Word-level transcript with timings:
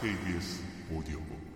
KBS 0.00 0.62
오디오북 0.92 1.54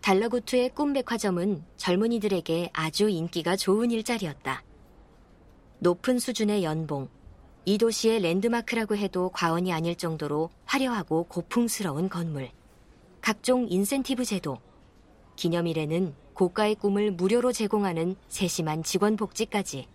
달러구트의 0.00 0.70
꿈백화점은 0.70 1.62
젊은이들에게 1.76 2.70
아주 2.72 3.08
인기가 3.08 3.54
좋은 3.54 3.90
일자리였다. 3.90 4.64
높은 5.78 6.18
수준의 6.18 6.64
연봉, 6.64 7.08
이 7.64 7.78
도시의 7.78 8.20
랜드마크라고 8.20 8.96
해도 8.96 9.30
과언이 9.30 9.72
아닐 9.72 9.94
정도로 9.94 10.50
화려하고 10.64 11.24
고풍스러운 11.24 12.08
건물, 12.08 12.50
각종 13.20 13.66
인센티브 13.68 14.24
제도, 14.24 14.58
기념일에는 15.36 16.14
고가의 16.40 16.76
꿈을 16.76 17.10
무료로 17.10 17.52
제공하는 17.52 18.16
세심한 18.28 18.82
직원 18.82 19.14
복지까지 19.16 19.86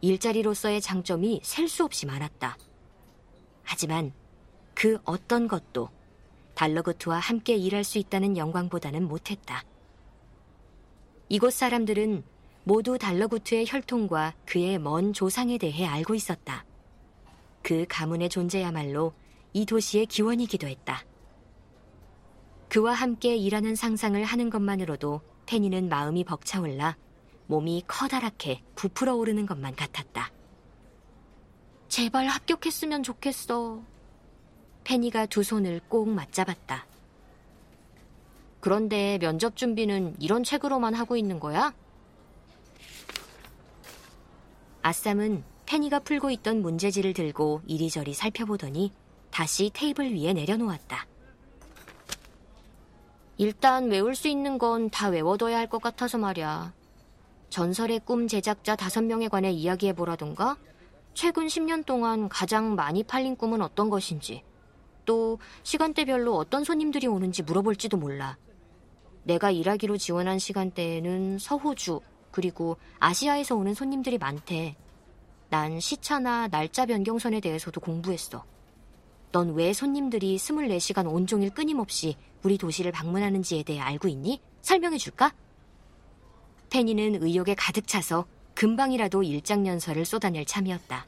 일자리로서의 0.00 0.80
장점이 0.80 1.40
셀 1.42 1.66
수 1.66 1.82
없이 1.82 2.06
많았다. 2.06 2.56
하지만 3.64 4.12
그 4.72 5.00
어떤 5.02 5.48
것도 5.48 5.88
달러구트와 6.54 7.18
함께 7.18 7.56
일할 7.56 7.82
수 7.82 7.98
있다는 7.98 8.36
영광보다는 8.36 9.08
못했다. 9.08 9.64
이곳 11.28 11.52
사람들은 11.54 12.22
모두 12.62 12.96
달러구트의 12.96 13.64
혈통과 13.66 14.34
그의 14.46 14.78
먼 14.78 15.12
조상에 15.12 15.58
대해 15.58 15.84
알고 15.86 16.14
있었다. 16.14 16.64
그 17.62 17.84
가문의 17.88 18.28
존재야말로 18.28 19.12
이 19.54 19.66
도시의 19.66 20.06
기원이기도 20.06 20.68
했다. 20.68 21.04
그와 22.68 22.92
함께 22.92 23.34
일하는 23.34 23.74
상상을 23.74 24.22
하는 24.22 24.50
것만으로도 24.50 25.20
페니는 25.48 25.88
마음이 25.88 26.24
벅차올라 26.24 26.98
몸이 27.46 27.84
커다랗게 27.88 28.62
부풀어 28.74 29.14
오르는 29.14 29.46
것만 29.46 29.74
같았다. 29.76 30.30
제발 31.88 32.26
합격했으면 32.26 33.02
좋겠어. 33.02 33.80
페니가 34.84 35.24
두 35.24 35.42
손을 35.42 35.80
꼭 35.88 36.10
맞잡았다. 36.10 36.86
그런데 38.60 39.16
면접 39.18 39.56
준비는 39.56 40.16
이런 40.20 40.44
책으로만 40.44 40.92
하고 40.92 41.16
있는 41.16 41.40
거야? 41.40 41.72
아쌈은 44.82 45.44
페니가 45.64 46.00
풀고 46.00 46.30
있던 46.30 46.60
문제지를 46.60 47.14
들고 47.14 47.62
이리저리 47.66 48.12
살펴보더니 48.12 48.92
다시 49.30 49.70
테이블 49.72 50.14
위에 50.14 50.34
내려놓았다. 50.34 51.06
일단 53.38 53.88
외울 53.88 54.14
수 54.16 54.28
있는 54.28 54.58
건 54.58 54.90
다 54.90 55.08
외워둬야 55.08 55.56
할 55.56 55.68
것 55.68 55.80
같아서 55.80 56.18
말이야. 56.18 56.72
전설의 57.50 58.00
꿈 58.04 58.26
제작자 58.26 58.74
다섯 58.74 59.02
명에 59.04 59.28
관해 59.28 59.50
이야기해보라던가, 59.52 60.56
최근 61.14 61.46
10년 61.46 61.86
동안 61.86 62.28
가장 62.28 62.74
많이 62.74 63.02
팔린 63.04 63.36
꿈은 63.36 63.62
어떤 63.62 63.90
것인지, 63.90 64.42
또 65.04 65.38
시간대별로 65.62 66.36
어떤 66.36 66.64
손님들이 66.64 67.06
오는지 67.06 67.42
물어볼지도 67.42 67.96
몰라. 67.96 68.36
내가 69.22 69.50
일하기로 69.50 69.96
지원한 69.98 70.38
시간대에는 70.38 71.38
서호주, 71.38 72.00
그리고 72.32 72.76
아시아에서 72.98 73.54
오는 73.56 73.72
손님들이 73.72 74.18
많대. 74.18 74.76
난 75.48 75.80
시차나 75.80 76.48
날짜 76.48 76.86
변경선에 76.86 77.40
대해서도 77.40 77.80
공부했어. 77.80 78.44
넌 79.30 79.50
왜 79.54 79.72
손님들이 79.72 80.36
24시간 80.36 81.10
온종일 81.12 81.50
끊임없이 81.50 82.16
우리 82.42 82.58
도시를 82.58 82.92
방문하는지에 82.92 83.62
대해 83.62 83.80
알고 83.80 84.08
있니? 84.08 84.40
설명해 84.62 84.98
줄까? 84.98 85.32
페니는 86.70 87.22
의욕에 87.22 87.54
가득 87.54 87.86
차서 87.86 88.26
금방이라도 88.54 89.22
일장연설을 89.22 90.04
쏟아낼 90.04 90.44
참이었다. 90.44 91.06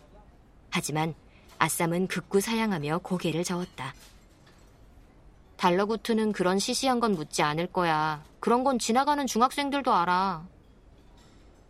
하지만 0.71 1.15
아쌈은 1.59 2.06
극구 2.06 2.41
사양하며 2.41 2.99
고개를 2.99 3.44
저었다. 3.44 3.94
달러구트는 5.56 6.32
그런 6.32 6.59
시시한 6.59 7.00
건 7.00 7.12
묻지 7.12 7.43
않을 7.43 7.66
거야. 7.66 8.25
그런 8.41 8.65
건 8.65 8.78
지나가는 8.78 9.26
중학생들도 9.26 9.93
알아. 9.93 10.47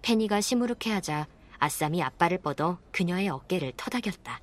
페니가 0.03 0.41
시무룩해하자 0.41 1.27
아쌈이 1.59 2.03
앞발을 2.03 2.39
뻗어 2.39 2.79
그녀의 2.93 3.29
어깨를 3.29 3.73
터닥였다. 3.77 4.41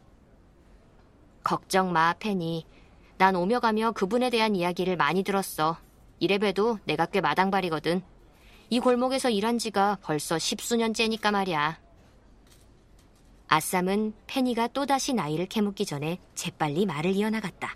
걱정 1.43 1.93
마, 1.93 2.13
페니. 2.13 2.65
난 3.17 3.35
오며 3.35 3.59
가며 3.59 3.91
그분에 3.91 4.29
대한 4.29 4.55
이야기를 4.55 4.95
많이 4.95 5.23
들었어. 5.23 5.77
이래봬도 6.19 6.79
내가 6.85 7.05
꽤 7.07 7.19
마당발이거든. 7.21 8.01
이 8.69 8.79
골목에서 8.79 9.29
일한 9.29 9.57
지가 9.57 9.97
벌써 10.01 10.37
십수년째니까 10.37 11.31
말이야. 11.31 11.79
아쌈은 13.47 14.13
페니가 14.27 14.67
또다시 14.67 15.13
나이를 15.13 15.47
캐묻기 15.47 15.85
전에 15.85 16.19
재빨리 16.35 16.85
말을 16.85 17.11
이어나갔다. 17.11 17.75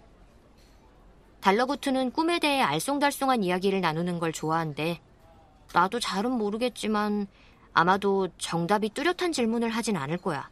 달러구트는 1.40 2.12
꿈에 2.12 2.40
대해 2.40 2.63
알쏭달쏭한 2.63 3.44
이야기를 3.44 3.81
나누는 3.81 4.19
걸 4.19 4.31
좋아한대. 4.31 5.00
나도 5.73 6.00
잘은 6.00 6.31
모르겠지만 6.31 7.25
아마도 7.73 8.28
정답이 8.38 8.90
뚜렷한 8.90 9.31
질문을 9.31 9.69
하진 9.69 9.96
않을 9.96 10.18
거야. 10.18 10.50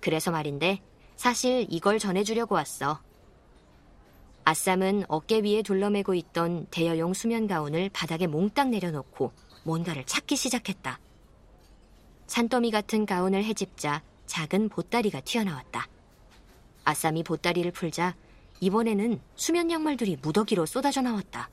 그래서 0.00 0.30
말인데 0.30 0.80
사실 1.16 1.66
이걸 1.68 1.98
전해주려고 1.98 2.54
왔어. 2.54 3.00
아쌈은 4.44 5.04
어깨 5.08 5.40
위에 5.40 5.62
둘러매고 5.62 6.14
있던 6.14 6.66
대여용 6.70 7.14
수면 7.14 7.46
가운을 7.46 7.90
바닥에 7.92 8.26
몽땅 8.26 8.70
내려놓고 8.70 9.32
뭔가를 9.64 10.04
찾기 10.04 10.36
시작했다. 10.36 10.98
산더미 12.26 12.70
같은 12.70 13.06
가운을 13.06 13.44
헤집자 13.44 14.02
작은 14.26 14.68
보따리가 14.68 15.20
튀어나왔다. 15.20 15.86
아쌈이 16.84 17.22
보따리를 17.22 17.70
풀자 17.72 18.16
이번에는 18.60 19.20
수면 19.36 19.70
양말들이 19.70 20.18
무더기로 20.22 20.66
쏟아져 20.66 21.02
나왔다. 21.02 21.50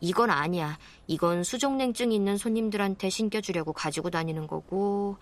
이건 0.00 0.30
아니야. 0.30 0.78
이건 1.06 1.42
수족냉증 1.42 2.12
있는 2.12 2.36
손님들한테 2.36 3.08
신겨주려고 3.10 3.72
가지고 3.72 4.10
다니는 4.10 4.46
거고. 4.46 5.16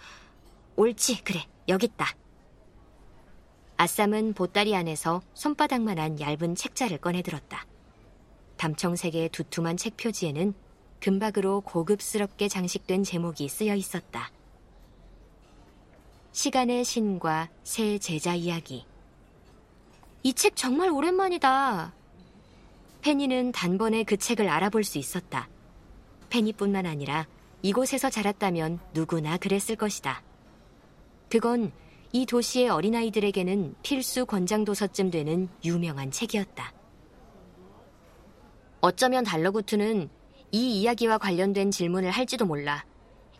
옳지, 0.77 1.22
그래. 1.22 1.44
여기 1.69 1.87
있다. 1.87 2.06
아쌈은 3.76 4.34
보따리 4.34 4.74
안에서 4.76 5.20
손바닥만한 5.34 6.20
얇은 6.20 6.54
책자를 6.54 6.98
꺼내들었다. 6.98 7.66
담청색의 8.56 9.30
두툼한 9.30 9.76
책 9.76 9.96
표지에는 9.96 10.54
금박으로 11.00 11.60
고급스럽게 11.62 12.48
장식된 12.48 13.02
제목이 13.02 13.48
쓰여 13.48 13.74
있었다. 13.74 14.30
시간의 16.32 16.84
신과 16.84 17.50
새 17.62 17.98
제자 17.98 18.34
이야기. 18.34 18.86
이 20.22 20.32
책 20.32 20.56
정말 20.56 20.91
오랜만이다. 20.91 21.92
페니는 23.02 23.52
단번에 23.52 24.04
그 24.04 24.16
책을 24.16 24.48
알아볼 24.48 24.82
수 24.84 24.98
있었다. 24.98 25.48
페니뿐만 26.30 26.86
아니라 26.86 27.26
이곳에서 27.60 28.08
자랐다면 28.08 28.78
누구나 28.94 29.36
그랬을 29.36 29.76
것이다. 29.76 30.22
그건 31.28 31.72
이 32.16 32.26
도시의 32.26 32.69
어린아이들에게는 32.69 33.75
필수 33.82 34.25
권장도서쯤 34.25 35.10
되는 35.10 35.48
유명한 35.64 36.12
책이었다. 36.12 36.72
어쩌면 38.80 39.25
달러구트는 39.25 40.08
이 40.53 40.80
이야기와 40.80 41.19
관련된 41.19 41.72
질문을 41.72 42.12
할지도 42.12 42.47
몰라. 42.47 42.84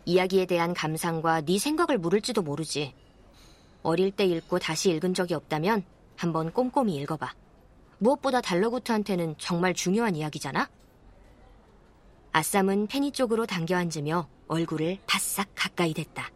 이야기에 0.03 0.45
대한 0.45 0.73
감상과 0.73 1.45
네 1.45 1.57
생각을 1.57 1.97
물을지도 1.97 2.41
모르지. 2.41 2.93
어릴 3.81 4.11
때 4.11 4.25
읽고 4.25 4.59
다시 4.59 4.91
읽은 4.91 5.13
적이 5.13 5.35
없다면 5.35 5.85
한번 6.17 6.51
꼼꼼히 6.51 6.97
읽어봐. 6.97 7.33
무엇보다 7.99 8.41
달러구트한테는 8.41 9.35
정말 9.37 9.73
중요한 9.73 10.17
이야기잖아? 10.17 10.69
아쌈은 12.33 12.87
페니 12.87 13.13
쪽으로 13.13 13.45
당겨 13.45 13.77
앉으며 13.77 14.27
얼굴을 14.49 14.97
바싹 15.07 15.47
가까이 15.55 15.93
댔다. 15.93 16.34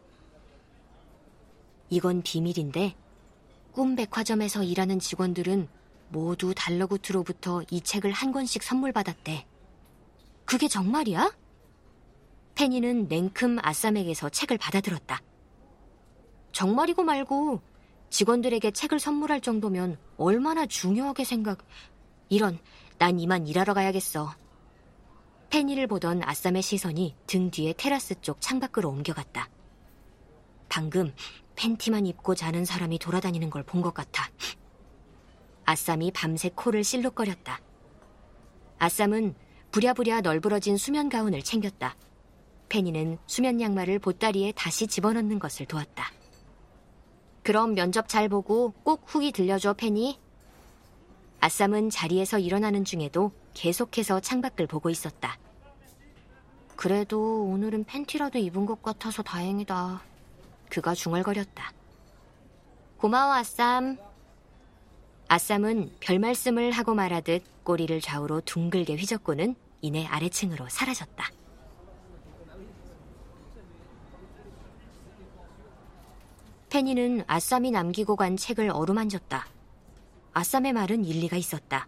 이건 1.90 2.22
비밀인데 2.22 2.96
꿈 3.72 3.96
백화점에서 3.96 4.64
일하는 4.64 5.00
직원들은 5.00 5.68
모두 6.10 6.54
달러구트로부터 6.56 7.64
이 7.72 7.82
책을 7.82 8.12
한 8.12 8.32
권씩 8.32 8.64
선물 8.64 8.92
받았대. 8.92 9.46
그게 10.46 10.68
정말이야? 10.68 11.36
페니는 12.56 13.08
냉큼 13.08 13.58
아쌈에게서 13.62 14.30
책을 14.30 14.58
받아들었다. 14.58 15.22
정말이고 16.52 17.04
말고 17.04 17.62
직원들에게 18.10 18.72
책을 18.72 19.00
선물할 19.00 19.42
정도면 19.42 19.98
얼마나 20.18 20.66
중요하게 20.66 21.24
생각... 21.24 21.66
이런, 22.28 22.60
난 22.98 23.20
이만 23.20 23.48
일하러 23.48 23.74
가야겠어. 23.74 24.36
페니를 25.50 25.88
보던 25.88 26.22
아쌈의 26.24 26.62
시선이 26.62 27.16
등 27.26 27.50
뒤에 27.50 27.74
테라스 27.74 28.22
쪽 28.22 28.42
창밖으로 28.42 28.90
옮겨갔다. 28.90 29.50
방금 30.68 31.14
팬티만 31.60 32.06
입고 32.06 32.36
자는 32.36 32.64
사람이 32.64 33.00
돌아다니는 33.00 33.50
걸 33.50 33.64
본 33.64 33.82
것 33.82 33.94
같아. 33.94 34.30
아쌈이 35.66 36.12
밤새 36.12 36.50
코를 36.56 36.86
실룩거렸다. 36.86 37.60
아쌈은 38.80 39.36
부랴부랴 39.72 40.22
널브러진 40.22 40.78
수면 40.78 41.10
가운을 41.10 41.42
챙겼다. 41.44 41.98
페니는 42.70 43.18
수면 43.28 43.60
양말을 43.60 44.00
보따리에 44.00 44.54
다시 44.54 44.88
집어넣는 44.88 45.38
것을 45.40 45.66
도왔다. 45.66 46.14
그럼 47.44 47.74
면접 47.76 48.08
잘 48.08 48.30
보고 48.30 48.72
꼭 48.84 49.04
후기 49.06 49.34
들려줘, 49.34 49.74
페니. 49.74 50.18
아쌈은 51.42 51.90
자리에서 51.90 52.40
일어나는 52.40 52.86
중에도 52.86 53.34
계속해서 53.54 54.22
창밖을 54.22 54.66
보고 54.68 54.90
있었다. 54.90 55.38
그래도 56.78 57.44
오늘은 57.44 57.84
팬티라도 57.84 58.40
입은 58.40 58.66
것 58.66 58.82
같아서 58.82 59.24
다행이다. 59.24 60.09
그가 60.69 60.94
중얼거렸다. 60.94 61.71
고마워, 62.98 63.33
아쌈. 63.33 63.98
아쌈은 65.27 65.92
별 66.00 66.19
말씀을 66.19 66.71
하고 66.71 66.95
말하듯 66.95 67.44
꼬리를 67.63 68.01
좌우로 68.01 68.42
둥글게 68.42 68.95
휘젓고는 68.95 69.56
이내 69.81 70.06
아래층으로 70.06 70.68
사라졌다. 70.69 71.31
페니는 76.69 77.24
아쌈이 77.27 77.71
남기고 77.71 78.16
간 78.16 78.38
책을 78.38 78.69
어루만졌다. 78.69 79.48
아쌈의 80.33 80.74
말은 80.74 81.04
일리가 81.06 81.38
있었다. 81.38 81.88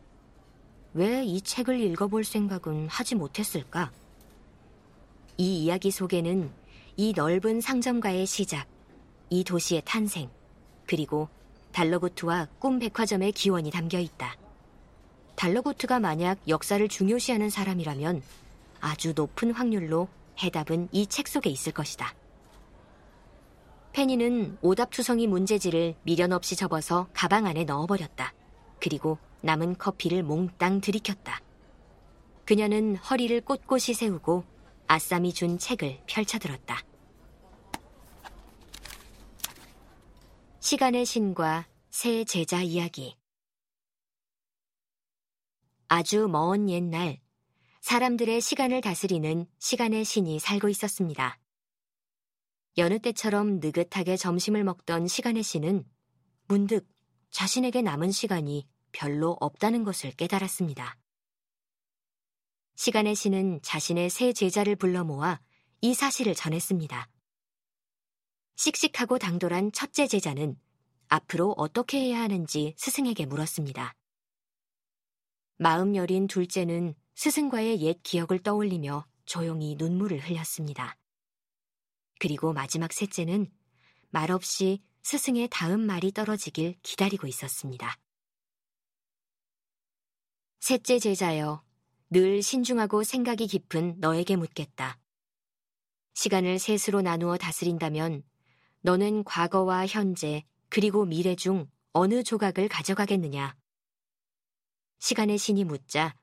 왜 0.94 1.24
이 1.24 1.42
책을 1.42 1.80
읽어볼 1.80 2.24
생각은 2.24 2.88
하지 2.90 3.16
못했을까? 3.16 3.92
이 5.38 5.64
이야기 5.64 5.92
속에는 5.92 6.52
이 7.02 7.14
넓은 7.16 7.62
상점가의 7.62 8.28
시작, 8.28 8.68
이 9.32 9.44
도시의 9.44 9.82
탄생, 9.86 10.30
그리고 10.86 11.30
달러구트와 11.72 12.48
꿈 12.60 12.78
백화점의 12.78 13.32
기원이 13.32 13.72
담겨 13.72 13.98
있다. 13.98 14.38
달러구트가 15.36 16.00
만약 16.00 16.38
역사를 16.48 16.88
중요시하는 16.88 17.50
사람이라면 17.50 18.22
아주 18.82 19.14
높은 19.16 19.52
확률로 19.52 20.10
해답은 20.44 20.90
이 20.92 21.08
책 21.08 21.28
속에 21.28 21.50
있을 21.50 21.72
것이다. 21.72 22.14
페니는 23.94 24.60
오답투성이 24.62 25.26
문제지를 25.26 25.96
미련 26.04 26.32
없이 26.32 26.56
접어서 26.56 27.08
가방 27.14 27.48
안에 27.48 27.64
넣어버렸다. 27.64 28.32
그리고 28.80 29.18
남은 29.42 29.80
커피를 29.80 30.22
몽땅 30.22 30.82
들이켰다. 30.82 31.42
그녀는 32.46 32.96
허리를 32.98 33.42
꼿꼿이 33.42 33.96
세우고 33.96 34.44
아쌈이 34.86 35.34
준 35.34 35.58
책을 35.58 36.02
펼쳐들었다. 36.06 36.91
시간의 40.62 41.08
신과 41.08 41.68
새 41.90 42.24
제자 42.24 42.62
이야기 42.62 43.18
아주 45.88 46.28
먼 46.28 46.70
옛날 46.70 47.20
사람들의 47.82 48.40
시간을 48.40 48.82
다스리는 48.82 49.48
시간의 49.58 50.06
신이 50.06 50.38
살고 50.38 50.70
있었습니다. 50.70 51.40
여느 52.78 53.00
때처럼 53.00 53.60
느긋하게 53.60 54.18
점심을 54.18 54.64
먹던 54.64 55.08
시간의 55.08 55.42
신은 55.42 55.84
문득 56.48 56.88
자신에게 57.32 57.82
남은 57.82 58.12
시간이 58.12 58.68
별로 58.92 59.36
없다는 59.42 59.84
것을 59.84 60.12
깨달았습니다. 60.12 60.96
시간의 62.76 63.16
신은 63.16 63.62
자신의 63.64 64.12
새 64.12 64.32
제자를 64.32 64.76
불러 64.76 65.04
모아 65.04 65.42
이 65.82 65.96
사실을 65.96 66.36
전했습니다. 66.36 67.10
씩씩하고 68.62 69.18
당돌한 69.18 69.72
첫째 69.72 70.06
제자는 70.06 70.56
앞으로 71.08 71.56
어떻게 71.58 72.00
해야 72.00 72.22
하는지 72.22 72.76
스승에게 72.78 73.26
물었습니다. 73.26 73.96
마음 75.58 75.96
여린 75.96 76.28
둘째는 76.28 76.94
스승과의 77.16 77.82
옛 77.82 78.04
기억을 78.04 78.38
떠올리며 78.44 79.08
조용히 79.26 79.76
눈물을 79.80 80.20
흘렸습니다. 80.20 80.96
그리고 82.20 82.54
마지막 82.54 82.94
셋째는 82.94 83.52
말없이 84.12 84.84
스승의 85.02 85.48
다음 85.50 85.82
말이 85.82 86.12
떨어지길 86.12 86.76
기다리고 86.84 87.26
있었습니다. 87.26 87.98
셋째 90.60 91.00
제자여, 91.00 91.64
늘 92.12 92.44
신중하고 92.44 93.02
생각이 93.04 93.48
깊은 93.48 93.96
너에게 93.98 94.36
묻겠다. 94.36 95.00
시간을 96.14 96.60
셋으로 96.60 97.02
나누어 97.02 97.38
다스린다면 97.38 98.24
너는 98.84 99.24
과거와 99.24 99.86
현재 99.86 100.44
그리고 100.70 101.06
미래 101.06 101.36
중 101.36 101.70
어느 101.94 102.24
조각을 102.24 102.68
가져가겠느냐? 102.68 103.56
시간의 105.00 105.38
신이 105.38 105.66
묻자 105.66 106.16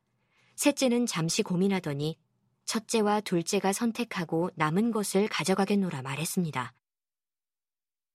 셋째는 0.56 1.06
잠시 1.06 1.43
고민하더니 1.43 2.19
첫째와 2.64 3.20
둘째가 3.20 3.72
선택하고 3.72 4.50
남은 4.56 4.90
것을 4.90 5.28
가져가겠노라 5.28 6.02
말했습니다. 6.02 6.75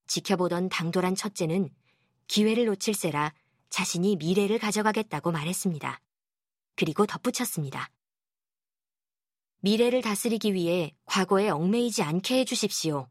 지켜보던 0.07 0.69
당돌한 0.69 1.15
첫째는 1.15 1.73
기회를 2.27 2.65
놓칠세라 2.65 3.33
자신이 3.69 4.17
미래를 4.17 4.59
가져가겠다고 4.59 5.31
말했습니다. 5.31 6.01
그리고 6.75 7.05
덧붙였습니다. 7.05 7.89
미래를 9.59 10.01
다스리기 10.01 10.53
위해 10.53 10.93
과거에 11.05 11.49
얽매이지 11.49 12.03
않게 12.03 12.39
해주십시오. 12.39 13.07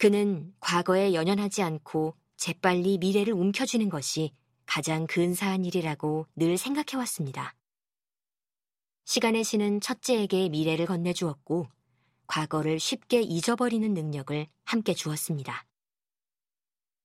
그는 0.00 0.54
과거에 0.60 1.12
연연하지 1.12 1.60
않고 1.60 2.16
재빨리 2.38 2.96
미래를 2.96 3.34
움켜쥐는 3.34 3.90
것이 3.90 4.32
가장 4.64 5.06
근사한 5.06 5.66
일이라고 5.66 6.26
늘 6.36 6.56
생각해왔습니다. 6.56 7.54
시간의 9.04 9.44
신은 9.44 9.82
첫째에게 9.82 10.48
미래를 10.48 10.86
건네주었고 10.86 11.66
과거를 12.28 12.80
쉽게 12.80 13.20
잊어버리는 13.20 13.92
능력을 13.92 14.46
함께 14.64 14.94
주었습니다. 14.94 15.66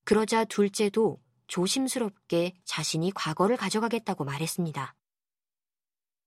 그러자 0.06 0.46
둘째도 0.46 1.20
조심스럽게 1.48 2.54
자신이 2.64 3.12
과거를 3.12 3.58
가져가겠다고 3.58 4.24
말했습니다. 4.24 4.96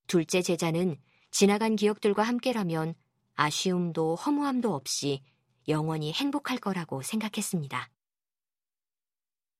둘째 0.06 0.42
제자는 0.42 1.00
지나간 1.30 1.76
기억들과 1.76 2.24
함께라면 2.24 2.94
아쉬움도 3.36 4.16
허무함도 4.16 4.74
없이 4.74 5.22
영원히 5.68 6.12
행복할 6.12 6.58
거라고 6.58 7.02
생각했습니다. 7.02 7.90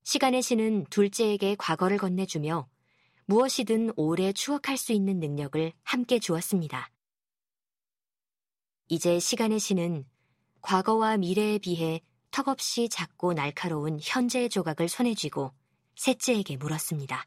시간의 0.05 0.43
신은 0.43 0.87
둘째에게 0.87 1.55
과거를 1.57 1.99
건네주며 1.99 2.67
무엇이든 3.27 3.93
오래 3.97 4.33
추억할 4.33 4.79
수 4.79 4.93
있는 4.93 5.21
능력을 5.21 5.73
함께 5.83 6.19
주었습니다. 6.19 6.91
이제 8.89 9.19
시간의 9.19 9.59
신은 9.59 10.07
과거와 10.63 11.19
미래에 11.19 11.59
비해 11.59 12.01
턱없이 12.31 12.89
작고 12.89 13.35
날카로운 13.35 13.99
현재의 14.01 14.49
조각을 14.49 14.89
손에 14.89 15.15
쥐고 15.15 15.53
셋째에게 15.97 16.57
물었습니다. 16.57 17.27